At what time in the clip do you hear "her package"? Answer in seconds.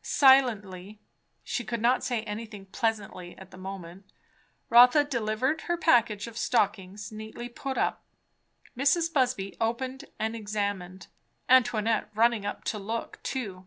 5.60-6.26